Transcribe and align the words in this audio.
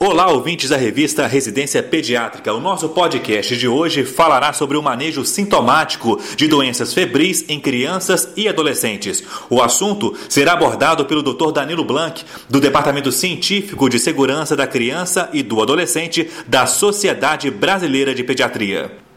Olá, 0.00 0.30
ouvintes 0.30 0.70
da 0.70 0.76
revista 0.76 1.26
Residência 1.26 1.82
Pediátrica. 1.82 2.54
O 2.54 2.60
nosso 2.60 2.88
podcast 2.90 3.56
de 3.56 3.66
hoje 3.66 4.04
falará 4.04 4.52
sobre 4.52 4.76
o 4.76 4.82
manejo 4.82 5.24
sintomático 5.24 6.20
de 6.36 6.46
doenças 6.46 6.94
febris 6.94 7.44
em 7.48 7.58
crianças 7.58 8.32
e 8.36 8.48
adolescentes. 8.48 9.24
O 9.50 9.60
assunto 9.60 10.16
será 10.28 10.52
abordado 10.52 11.04
pelo 11.04 11.20
Dr. 11.20 11.50
Danilo 11.50 11.84
Blanc, 11.84 12.24
do 12.48 12.60
Departamento 12.60 13.10
Científico 13.10 13.88
de 13.88 13.98
Segurança 13.98 14.54
da 14.54 14.68
Criança 14.68 15.28
e 15.32 15.42
do 15.42 15.60
Adolescente 15.60 16.30
da 16.46 16.64
Sociedade 16.64 17.50
Brasileira 17.50 18.14
de 18.14 18.22
Pediatria. 18.22 19.07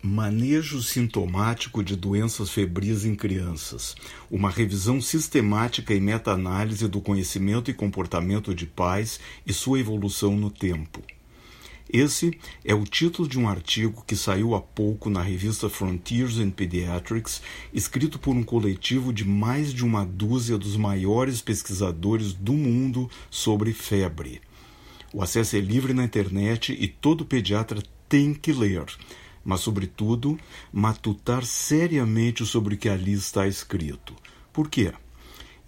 Manejo 0.00 0.80
sintomático 0.80 1.82
de 1.82 1.96
doenças 1.96 2.50
febris 2.50 3.04
em 3.04 3.16
crianças. 3.16 3.96
Uma 4.30 4.48
revisão 4.48 5.00
sistemática 5.00 5.92
e 5.92 6.00
meta-análise 6.00 6.86
do 6.86 7.00
conhecimento 7.00 7.68
e 7.68 7.74
comportamento 7.74 8.54
de 8.54 8.64
pais 8.64 9.18
e 9.44 9.52
sua 9.52 9.80
evolução 9.80 10.36
no 10.36 10.52
tempo. 10.52 11.02
Esse 11.92 12.38
é 12.64 12.72
o 12.72 12.84
título 12.84 13.26
de 13.26 13.40
um 13.40 13.48
artigo 13.48 14.04
que 14.06 14.14
saiu 14.14 14.54
há 14.54 14.60
pouco 14.60 15.10
na 15.10 15.20
revista 15.20 15.68
Frontiers 15.68 16.36
in 16.36 16.50
Pediatrics, 16.50 17.42
escrito 17.74 18.20
por 18.20 18.36
um 18.36 18.44
coletivo 18.44 19.12
de 19.12 19.24
mais 19.24 19.74
de 19.74 19.84
uma 19.84 20.06
dúzia 20.06 20.56
dos 20.56 20.76
maiores 20.76 21.40
pesquisadores 21.40 22.32
do 22.32 22.52
mundo 22.52 23.10
sobre 23.28 23.72
febre. 23.72 24.40
O 25.12 25.20
acesso 25.22 25.56
é 25.56 25.60
livre 25.60 25.92
na 25.92 26.04
internet 26.04 26.72
e 26.78 26.86
todo 26.86 27.24
pediatra 27.24 27.82
tem 28.08 28.32
que 28.32 28.52
ler 28.52 28.84
mas, 29.44 29.60
sobretudo, 29.60 30.38
matutar 30.72 31.44
seriamente 31.44 32.44
sobre 32.44 32.74
o 32.74 32.78
que 32.78 32.88
ali 32.88 33.12
está 33.12 33.46
escrito. 33.46 34.14
Por 34.52 34.68
quê? 34.68 34.92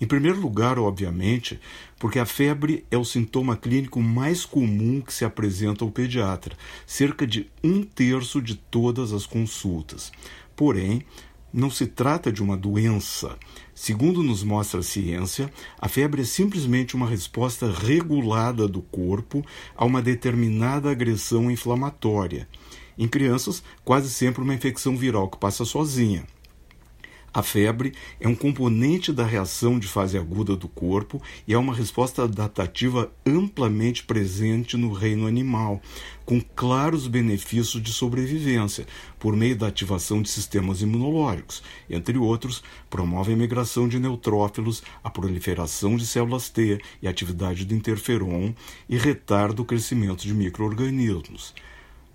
Em 0.01 0.07
primeiro 0.07 0.41
lugar, 0.41 0.79
obviamente, 0.79 1.61
porque 1.99 2.19
a 2.19 2.25
febre 2.25 2.87
é 2.91 2.97
o 2.97 3.05
sintoma 3.05 3.55
clínico 3.55 4.01
mais 4.01 4.47
comum 4.47 5.03
que 5.03 5.13
se 5.13 5.27
apresenta 5.27 5.85
ao 5.85 5.91
pediatra, 5.91 6.57
cerca 6.87 7.27
de 7.27 7.51
um 7.63 7.83
terço 7.83 8.41
de 8.41 8.55
todas 8.55 9.13
as 9.13 9.27
consultas. 9.27 10.11
Porém, 10.57 11.05
não 11.53 11.71
se 11.71 11.87
trata 11.87 12.33
de 12.33 12.43
uma 12.43 12.57
doença. 12.57 13.37
Segundo 13.75 14.23
nos 14.23 14.43
mostra 14.43 14.81
a 14.81 14.83
ciência, 14.83 15.53
a 15.79 15.89
febre 15.89 16.23
é 16.23 16.25
simplesmente 16.25 16.95
uma 16.95 17.09
resposta 17.09 17.71
regulada 17.71 18.67
do 18.67 18.81
corpo 18.81 19.45
a 19.77 19.85
uma 19.85 20.01
determinada 20.01 20.91
agressão 20.91 21.51
inflamatória. 21.51 22.49
Em 23.01 23.09
crianças, 23.09 23.63
quase 23.83 24.11
sempre 24.11 24.43
uma 24.43 24.53
infecção 24.53 24.95
viral 24.95 25.27
que 25.27 25.39
passa 25.39 25.65
sozinha. 25.65 26.27
A 27.33 27.43
febre 27.43 27.95
é 28.21 28.29
um 28.29 28.35
componente 28.35 29.11
da 29.11 29.25
reação 29.25 29.79
de 29.79 29.89
fase 29.89 30.19
aguda 30.19 30.55
do 30.55 30.69
corpo 30.69 31.23
e 31.49 31.55
é 31.55 31.59
uma 31.59 31.75
resposta 31.75 32.25
adaptativa 32.25 33.11
amplamente 33.25 34.05
presente 34.05 34.77
no 34.77 34.93
reino 34.93 35.27
animal, 35.27 35.81
com 36.27 36.43
claros 36.43 37.07
benefícios 37.07 37.83
de 37.83 37.91
sobrevivência, 37.91 38.87
por 39.19 39.35
meio 39.35 39.57
da 39.57 39.69
ativação 39.69 40.21
de 40.21 40.29
sistemas 40.29 40.83
imunológicos. 40.83 41.63
Entre 41.89 42.19
outros, 42.19 42.63
promove 42.91 43.33
a 43.33 43.37
migração 43.37 43.89
de 43.89 43.99
neutrófilos, 43.99 44.83
a 45.03 45.09
proliferação 45.09 45.97
de 45.97 46.07
células 46.07 46.51
T 46.51 46.79
e 47.01 47.07
a 47.07 47.11
atividade 47.11 47.65
do 47.65 47.75
interferon 47.75 48.53
e 48.91 48.99
retarda 48.99 49.63
o 49.63 49.65
crescimento 49.65 50.21
de 50.27 50.35
microorganismos. 50.35 51.55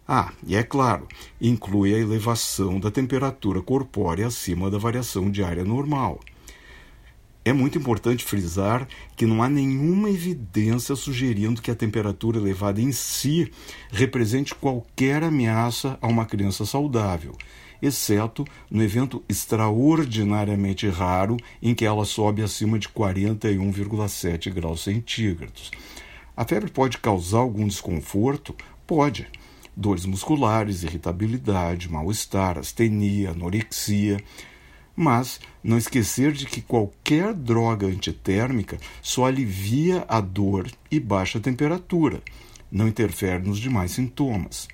Ah, 0.08 0.32
e 0.46 0.56
é 0.56 0.62
claro, 0.62 1.08
inclui 1.42 1.96
a 1.96 1.98
elevação 1.98 2.80
da 2.80 2.92
temperatura 2.92 3.60
corpórea 3.60 4.28
acima 4.28 4.70
da 4.70 4.78
variação 4.78 5.32
diária 5.32 5.64
normal. 5.64 6.20
É 7.44 7.52
muito 7.52 7.78
importante 7.80 8.24
frisar 8.24 8.88
que 9.16 9.26
não 9.26 9.42
há 9.42 9.50
nenhuma 9.50 10.12
evidência 10.12 10.96
sugerindo 10.96 11.62
que 11.62 11.72
a 11.72 11.76
temperatura 11.76 12.38
elevada 12.38 12.80
em 12.80 12.92
si 12.92 13.52
represente 13.92 14.54
qualquer 14.54 15.24
ameaça 15.24 15.98
a 16.00 16.08
uma 16.08 16.26
criança 16.26 16.66
saudável, 16.66 17.36
exceto 17.82 18.46
no 18.70 18.84
evento 18.84 19.24
extraordinariamente 19.28 20.88
raro 20.88 21.38
em 21.62 21.74
que 21.74 21.86
ela 21.86 22.06
sobe 22.06 22.44
acima 22.44 22.78
de 22.78 22.90
41,7 22.90 24.52
graus 24.54 24.84
centígrados. 24.84 25.72
A 26.38 26.46
febre 26.46 26.70
pode 26.70 27.00
causar 27.00 27.40
algum 27.40 27.68
desconforto? 27.68 28.56
Pode 28.86 29.28
dores 29.76 30.06
musculares, 30.06 30.84
irritabilidade, 30.84 31.92
mal-estar, 31.92 32.58
astenia, 32.58 33.32
anorexia. 33.32 34.18
Mas 34.96 35.42
não 35.64 35.78
esquecer 35.78 36.32
de 36.32 36.46
que 36.46 36.62
qualquer 36.62 37.34
droga 37.34 37.86
antitérmica 37.88 38.78
só 39.02 39.26
alivia 39.26 40.06
a 40.08 40.22
dor 40.22 40.72
e 40.90 41.00
baixa 41.00 41.38
a 41.38 41.42
temperatura, 41.42 42.22
não 42.72 42.88
interfere 42.88 43.46
nos 43.46 43.60
demais 43.60 43.92
sintomas. 43.92 44.68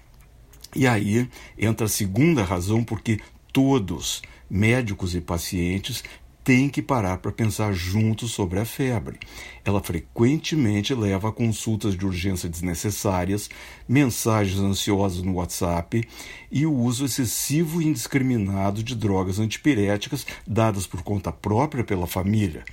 E 0.75 0.87
aí 0.87 1.27
entra 1.57 1.87
a 1.87 1.89
segunda 1.89 2.43
razão 2.43 2.83
porque 2.83 3.19
todos, 3.51 4.21
médicos 4.49 5.15
e 5.15 5.21
pacientes, 5.21 6.03
tem 6.43 6.69
que 6.69 6.81
parar 6.81 7.17
para 7.17 7.31
pensar 7.31 7.71
juntos 7.73 8.31
sobre 8.31 8.59
a 8.59 8.65
febre. 8.65 9.19
Ela 9.63 9.81
frequentemente 9.81 10.93
leva 10.93 11.29
a 11.29 11.31
consultas 11.31 11.95
de 11.95 12.05
urgência 12.05 12.49
desnecessárias, 12.49 13.49
mensagens 13.87 14.59
ansiosas 14.59 15.21
no 15.21 15.33
WhatsApp 15.33 16.07
e 16.51 16.65
o 16.65 16.73
uso 16.73 17.05
excessivo 17.05 17.81
e 17.81 17.85
indiscriminado 17.85 18.83
de 18.83 18.95
drogas 18.95 19.39
antipiréticas 19.39 20.25
dadas 20.47 20.87
por 20.87 21.03
conta 21.03 21.31
própria 21.31 21.83
pela 21.83 22.07
família. 22.07 22.65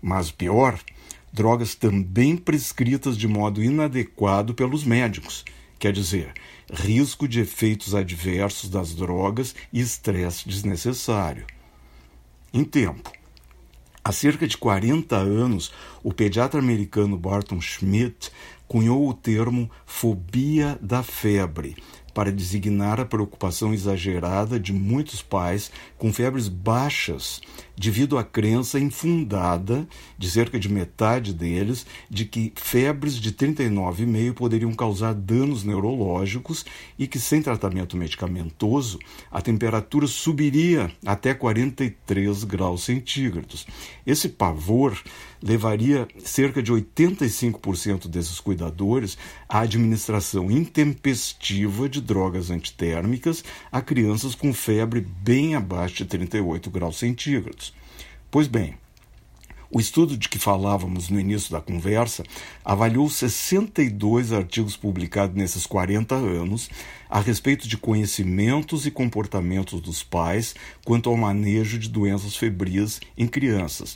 Mas 0.00 0.30
pior, 0.30 0.78
drogas 1.32 1.74
também 1.74 2.36
prescritas 2.36 3.16
de 3.16 3.26
modo 3.26 3.62
inadequado 3.62 4.54
pelos 4.54 4.84
médicos. 4.84 5.44
Quer 5.78 5.92
dizer, 5.92 6.32
risco 6.72 7.26
de 7.26 7.40
efeitos 7.40 7.94
adversos 7.94 8.68
das 8.68 8.94
drogas 8.94 9.54
e 9.72 9.80
estresse 9.80 10.48
desnecessário. 10.48 11.44
Em 12.52 12.64
tempo. 12.64 13.12
Há 14.02 14.10
cerca 14.10 14.48
de 14.48 14.56
40 14.56 15.14
anos, 15.16 15.70
o 16.02 16.14
pediatra 16.14 16.58
americano 16.58 17.18
Barton 17.18 17.60
Schmidt 17.60 18.30
cunhou 18.66 19.06
o 19.06 19.12
termo 19.12 19.70
fobia 19.84 20.78
da 20.80 21.02
febre 21.02 21.76
para 22.18 22.32
designar 22.32 22.98
a 22.98 23.04
preocupação 23.04 23.72
exagerada 23.72 24.58
de 24.58 24.72
muitos 24.72 25.22
pais 25.22 25.70
com 25.96 26.12
febres 26.12 26.48
baixas, 26.48 27.40
devido 27.76 28.18
à 28.18 28.24
crença 28.24 28.80
infundada 28.80 29.86
de 30.18 30.28
cerca 30.28 30.58
de 30.58 30.68
metade 30.68 31.32
deles 31.32 31.86
de 32.10 32.24
que 32.24 32.52
febres 32.56 33.20
de 33.20 33.30
39,5 33.30 34.34
poderiam 34.34 34.72
causar 34.72 35.14
danos 35.14 35.62
neurológicos 35.62 36.64
e 36.98 37.06
que, 37.06 37.20
sem 37.20 37.40
tratamento 37.40 37.96
medicamentoso, 37.96 38.98
a 39.30 39.40
temperatura 39.40 40.08
subiria 40.08 40.90
até 41.06 41.32
43 41.32 42.42
graus 42.42 42.82
centígrados. 42.82 43.64
Esse 44.04 44.28
pavor 44.28 45.00
levaria 45.40 46.08
cerca 46.24 46.60
de 46.60 46.72
85% 46.72 48.08
desses 48.08 48.40
cuidadores 48.40 49.16
à 49.48 49.60
administração 49.60 50.50
intempestiva 50.50 51.88
de 51.88 52.00
drogas 52.08 52.50
antitérmicas 52.50 53.44
a 53.70 53.82
crianças 53.82 54.34
com 54.34 54.52
febre 54.54 55.00
bem 55.00 55.54
abaixo 55.54 55.96
de 55.96 56.06
38 56.06 56.70
graus 56.70 56.98
centígrados. 56.98 57.74
Pois 58.30 58.48
bem, 58.48 58.74
o 59.70 59.78
estudo 59.78 60.16
de 60.16 60.30
que 60.30 60.38
falávamos 60.38 61.10
no 61.10 61.20
início 61.20 61.52
da 61.52 61.60
conversa 61.60 62.24
avaliou 62.64 63.10
62 63.10 64.32
artigos 64.32 64.74
publicados 64.74 65.36
nesses 65.36 65.66
40 65.66 66.14
anos 66.14 66.70
a 67.10 67.20
respeito 67.20 67.68
de 67.68 67.76
conhecimentos 67.76 68.86
e 68.86 68.90
comportamentos 68.90 69.82
dos 69.82 70.02
pais 70.02 70.54
quanto 70.86 71.10
ao 71.10 71.16
manejo 71.18 71.78
de 71.78 71.90
doenças 71.90 72.34
febris 72.34 72.98
em 73.16 73.26
crianças 73.26 73.94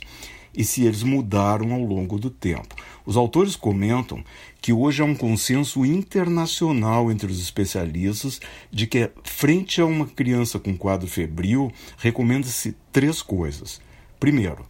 e 0.55 0.63
se 0.63 0.85
eles 0.85 1.03
mudaram 1.03 1.73
ao 1.73 1.81
longo 1.81 2.19
do 2.19 2.29
tempo. 2.29 2.75
Os 3.05 3.17
autores 3.17 3.55
comentam 3.55 4.23
que 4.61 4.71
hoje 4.71 5.01
há 5.01 5.05
um 5.05 5.15
consenso 5.15 5.85
internacional 5.85 7.11
entre 7.11 7.31
os 7.31 7.41
especialistas 7.41 8.39
de 8.71 8.87
que, 8.87 9.09
frente 9.23 9.81
a 9.81 9.85
uma 9.85 10.05
criança 10.05 10.59
com 10.59 10.77
quadro 10.77 11.07
febril, 11.07 11.71
recomenda-se 11.97 12.75
três 12.91 13.21
coisas. 13.21 13.81
Primeiro, 14.19 14.65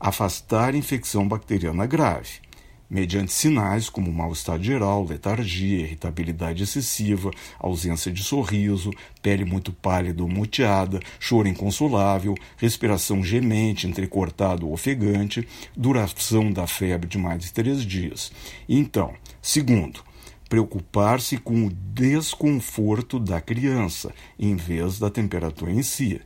afastar 0.00 0.74
infecção 0.74 1.28
bacteriana 1.28 1.86
grave 1.86 2.45
mediante 2.88 3.32
sinais 3.32 3.88
como 3.88 4.12
mal-estar 4.12 4.60
geral, 4.62 5.04
letargia, 5.04 5.80
irritabilidade 5.80 6.62
excessiva, 6.62 7.30
ausência 7.58 8.12
de 8.12 8.22
sorriso, 8.22 8.90
pele 9.22 9.44
muito 9.44 9.72
pálida 9.72 10.22
ou 10.22 10.28
muteada, 10.28 11.00
choro 11.18 11.48
inconsolável, 11.48 12.34
respiração 12.56 13.22
gemente, 13.22 13.86
entrecortada 13.86 14.64
ou 14.64 14.72
ofegante, 14.72 15.46
duração 15.76 16.52
da 16.52 16.66
febre 16.66 17.08
de 17.08 17.18
mais 17.18 17.42
de 17.42 17.52
três 17.52 17.82
dias. 17.82 18.32
Então, 18.68 19.14
segundo, 19.42 20.00
preocupar-se 20.48 21.38
com 21.38 21.66
o 21.66 21.72
desconforto 21.72 23.18
da 23.18 23.40
criança, 23.40 24.14
em 24.38 24.54
vez 24.54 24.98
da 24.98 25.10
temperatura 25.10 25.72
em 25.72 25.82
si. 25.82 26.20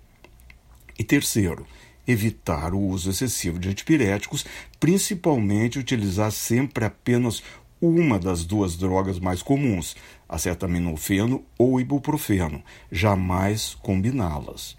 E 0.99 1.05
terceiro, 1.05 1.67
evitar 2.11 2.75
o 2.75 2.81
uso 2.81 3.11
excessivo 3.11 3.59
de 3.59 3.69
antipiréticos, 3.69 4.45
principalmente 4.79 5.79
utilizar 5.79 6.31
sempre 6.33 6.85
apenas 6.85 7.43
uma 7.81 8.19
das 8.19 8.45
duas 8.45 8.77
drogas 8.77 9.19
mais 9.19 9.43
comuns, 9.43 9.97
acetaminofeno 10.29 11.45
ou 11.59 11.81
ibuprofeno, 11.81 12.63
jamais 12.93 13.75
combiná-las. 13.83 14.77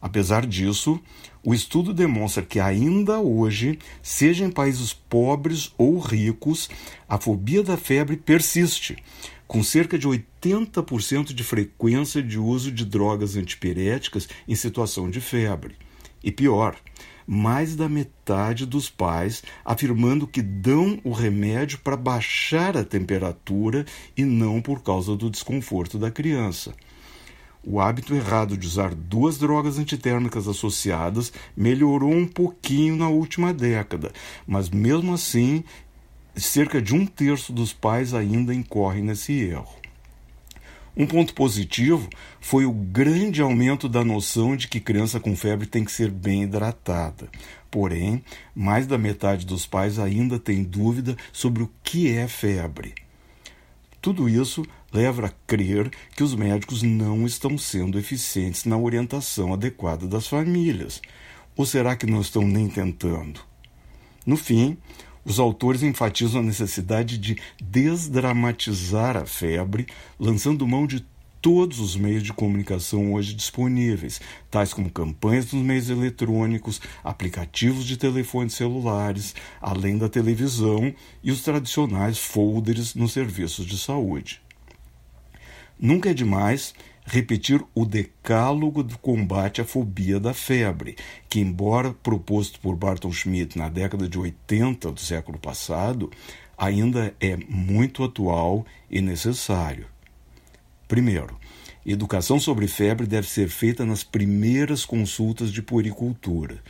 Apesar 0.00 0.46
disso, 0.46 1.00
o 1.44 1.52
estudo 1.52 1.92
demonstra 1.92 2.44
que 2.44 2.60
ainda 2.60 3.18
hoje, 3.18 3.78
seja 4.00 4.44
em 4.44 4.50
países 4.50 4.92
pobres 4.92 5.72
ou 5.76 5.98
ricos, 5.98 6.70
a 7.08 7.18
fobia 7.18 7.64
da 7.64 7.76
febre 7.76 8.16
persiste, 8.16 8.96
com 9.46 9.62
cerca 9.62 9.98
de 9.98 10.06
80% 10.06 11.32
de 11.32 11.42
frequência 11.42 12.22
de 12.22 12.38
uso 12.38 12.70
de 12.70 12.84
drogas 12.84 13.34
antipiréticas 13.34 14.28
em 14.46 14.54
situação 14.54 15.10
de 15.10 15.20
febre. 15.20 15.74
E 16.22 16.32
pior, 16.32 16.76
mais 17.26 17.76
da 17.76 17.88
metade 17.88 18.64
dos 18.64 18.88
pais 18.88 19.42
afirmando 19.64 20.26
que 20.26 20.40
dão 20.40 20.98
o 21.04 21.12
remédio 21.12 21.78
para 21.80 21.96
baixar 21.96 22.76
a 22.76 22.84
temperatura 22.84 23.84
e 24.16 24.24
não 24.24 24.62
por 24.62 24.82
causa 24.82 25.14
do 25.14 25.28
desconforto 25.28 25.98
da 25.98 26.10
criança. 26.10 26.74
O 27.62 27.80
hábito 27.80 28.14
errado 28.14 28.56
de 28.56 28.66
usar 28.66 28.94
duas 28.94 29.36
drogas 29.36 29.78
antitérmicas 29.78 30.48
associadas 30.48 31.30
melhorou 31.54 32.12
um 32.12 32.26
pouquinho 32.26 32.96
na 32.96 33.08
última 33.08 33.52
década, 33.52 34.10
mas 34.46 34.70
mesmo 34.70 35.12
assim, 35.12 35.62
cerca 36.34 36.80
de 36.80 36.94
um 36.94 37.04
terço 37.04 37.52
dos 37.52 37.74
pais 37.74 38.14
ainda 38.14 38.54
incorrem 38.54 39.02
nesse 39.02 39.34
erro. 39.34 39.76
Um 40.98 41.06
ponto 41.06 41.32
positivo 41.32 42.10
foi 42.40 42.66
o 42.66 42.72
grande 42.72 43.40
aumento 43.40 43.88
da 43.88 44.04
noção 44.04 44.56
de 44.56 44.66
que 44.66 44.80
criança 44.80 45.20
com 45.20 45.36
febre 45.36 45.64
tem 45.64 45.84
que 45.84 45.92
ser 45.92 46.10
bem 46.10 46.42
hidratada. 46.42 47.30
Porém, 47.70 48.20
mais 48.52 48.84
da 48.84 48.98
metade 48.98 49.46
dos 49.46 49.64
pais 49.64 50.00
ainda 50.00 50.40
tem 50.40 50.64
dúvida 50.64 51.16
sobre 51.32 51.62
o 51.62 51.70
que 51.84 52.10
é 52.10 52.26
febre. 52.26 52.96
Tudo 54.02 54.28
isso 54.28 54.66
leva 54.92 55.26
a 55.26 55.32
crer 55.46 55.88
que 56.16 56.24
os 56.24 56.34
médicos 56.34 56.82
não 56.82 57.24
estão 57.24 57.56
sendo 57.56 57.96
eficientes 57.96 58.64
na 58.64 58.76
orientação 58.76 59.54
adequada 59.54 60.04
das 60.08 60.26
famílias. 60.26 61.00
Ou 61.56 61.64
será 61.64 61.94
que 61.94 62.06
não 62.06 62.20
estão 62.20 62.42
nem 62.42 62.68
tentando? 62.68 63.40
No 64.26 64.36
fim, 64.36 64.76
os 65.28 65.38
autores 65.38 65.82
enfatizam 65.82 66.40
a 66.40 66.44
necessidade 66.44 67.18
de 67.18 67.36
desdramatizar 67.60 69.14
a 69.14 69.26
febre, 69.26 69.86
lançando 70.18 70.66
mão 70.66 70.86
de 70.86 71.04
todos 71.42 71.80
os 71.80 71.94
meios 71.94 72.22
de 72.22 72.32
comunicação 72.32 73.12
hoje 73.12 73.34
disponíveis, 73.34 74.22
tais 74.50 74.72
como 74.72 74.90
campanhas 74.90 75.52
nos 75.52 75.62
meios 75.62 75.90
eletrônicos, 75.90 76.80
aplicativos 77.04 77.84
de 77.84 77.98
telefones 77.98 78.54
celulares, 78.54 79.34
além 79.60 79.98
da 79.98 80.08
televisão 80.08 80.94
e 81.22 81.30
os 81.30 81.42
tradicionais 81.42 82.16
folders 82.16 82.94
nos 82.94 83.12
serviços 83.12 83.66
de 83.66 83.78
saúde. 83.78 84.40
Nunca 85.78 86.10
é 86.10 86.14
demais 86.14 86.72
repetir 87.08 87.64
o 87.74 87.86
decálogo 87.86 88.82
do 88.82 88.98
combate 88.98 89.62
à 89.62 89.64
fobia 89.64 90.20
da 90.20 90.34
febre, 90.34 90.94
que, 91.28 91.40
embora 91.40 91.94
proposto 91.94 92.60
por 92.60 92.76
Barton 92.76 93.10
Schmidt 93.10 93.56
na 93.56 93.70
década 93.70 94.06
de 94.06 94.18
80 94.18 94.92
do 94.92 95.00
século 95.00 95.38
passado, 95.38 96.10
ainda 96.56 97.14
é 97.18 97.34
muito 97.48 98.04
atual 98.04 98.66
e 98.90 99.00
necessário. 99.00 99.86
Primeiro, 100.86 101.38
educação 101.84 102.38
sobre 102.38 102.68
febre 102.68 103.06
deve 103.06 103.26
ser 103.26 103.48
feita 103.48 103.86
nas 103.86 104.04
primeiras 104.04 104.84
consultas 104.84 105.50
de 105.50 105.62
puericultura. 105.62 106.62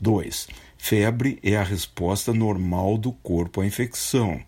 2. 0.00 0.48
Febre 0.76 1.38
é 1.40 1.56
a 1.56 1.62
resposta 1.62 2.32
normal 2.32 2.98
do 2.98 3.12
corpo 3.12 3.60
à 3.60 3.66
infecção. 3.66 4.40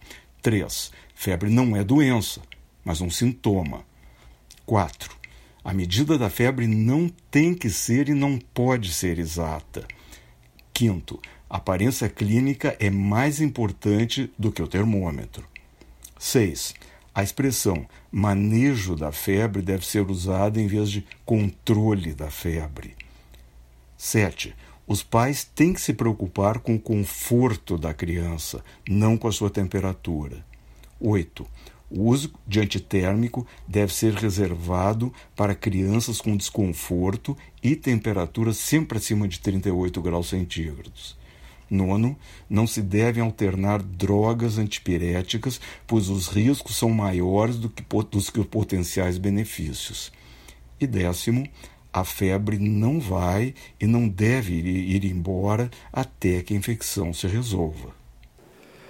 3. 0.43 0.91
Febre 1.15 1.51
não 1.51 1.77
é 1.77 1.85
doença, 1.85 2.41
mas 2.85 3.01
um 3.01 3.11
sintoma. 3.11 3.85
4. 4.67 5.20
A 5.63 5.75
medida 5.75 6.17
da 6.17 6.31
febre 6.31 6.67
não 6.67 7.09
tem 7.31 7.55
que 7.55 7.69
ser 7.69 8.09
e 8.09 8.15
não 8.15 8.39
pode 8.39 8.93
ser 8.93 9.19
exata. 9.19 9.87
Quinto, 10.73 11.21
a 11.49 11.59
aparência 11.59 12.09
clínica 12.09 12.77
é 12.81 12.89
mais 12.89 13.41
importante 13.41 14.33
do 14.39 14.51
que 14.51 14.63
o 14.63 14.69
termômetro. 14.69 15.47
6. 16.19 16.75
A 17.15 17.23
expressão 17.23 17.87
manejo 18.11 18.97
da 18.97 19.13
febre 19.13 19.61
deve 19.61 19.85
ser 19.85 20.09
usada 20.11 20.61
em 20.61 20.67
vez 20.67 20.91
de 20.91 21.05
controle 21.27 22.15
da 22.15 22.31
febre. 22.31 22.97
7. 23.99 24.55
Os 24.87 25.03
pais 25.03 25.45
têm 25.45 25.75
que 25.75 25.81
se 25.81 25.93
preocupar 25.93 26.61
com 26.61 26.75
o 26.75 26.81
conforto 26.81 27.77
da 27.77 27.93
criança, 27.93 28.65
não 28.89 29.19
com 29.19 29.29
a 29.29 29.33
sua 29.33 29.51
temperatura. 29.51 30.45
8. 30.99 31.47
O 31.91 32.05
uso 32.05 32.33
de 32.47 32.61
antitérmico 32.61 33.45
deve 33.67 33.93
ser 33.93 34.15
reservado 34.15 35.13
para 35.35 35.57
crianças 35.57 36.21
com 36.21 36.37
desconforto 36.37 37.37
e 37.61 37.75
temperatura 37.75 38.53
sempre 38.53 38.99
acima 38.99 39.27
de 39.27 39.41
38 39.41 40.01
graus 40.01 40.29
centígrados. 40.29 41.19
Nono, 41.69 42.17
não 42.49 42.67
se 42.67 42.81
devem 42.81 43.23
alternar 43.23 43.83
drogas 43.83 44.57
antipiréticas, 44.57 45.61
pois 45.87 46.09
os 46.09 46.29
riscos 46.29 46.77
são 46.77 46.91
maiores 46.91 47.57
do 47.57 47.69
que, 47.69 47.85
dos 48.11 48.31
que 48.31 48.41
os 48.41 48.47
potenciais 48.47 49.19
benefícios. 49.19 50.13
E 50.81 50.87
décimo, 50.87 51.49
a 51.93 52.05
febre 52.05 52.59
não 52.59 53.01
vai 53.01 53.55
e 53.81 53.87
não 53.87 54.09
deve 54.09 54.55
ir 54.55 55.05
embora 55.05 55.71
até 55.93 56.43
que 56.43 56.55
a 56.55 56.57
infecção 56.57 57.13
se 57.13 57.27
resolva. 57.27 58.00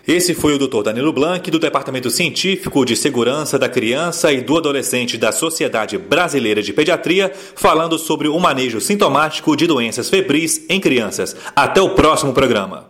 Esse 0.07 0.35
foi 0.35 0.55
o 0.55 0.59
Dr. 0.59 0.83
Danilo 0.83 1.13
Blanc, 1.13 1.51
do 1.51 1.59
Departamento 1.59 2.11
Científico 2.11 2.85
de 2.85 2.97
Segurança 2.97 3.59
da 3.59 3.69
Criança 3.69 4.33
e 4.33 4.41
do 4.41 4.57
Adolescente 4.57 5.17
da 5.17 5.31
Sociedade 5.31 5.97
Brasileira 5.99 6.63
de 6.63 6.73
Pediatria, 6.73 7.33
falando 7.55 7.99
sobre 7.99 8.27
o 8.27 8.39
manejo 8.39 8.81
sintomático 8.81 9.57
de 9.57 9.67
doenças 9.67 10.09
febris 10.09 10.65
em 10.69 10.81
crianças. 10.81 11.37
Até 11.55 11.81
o 11.81 11.91
próximo 11.91 12.33
programa. 12.33 12.90